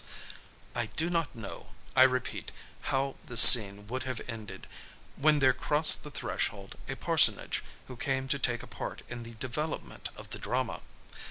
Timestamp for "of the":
10.17-10.39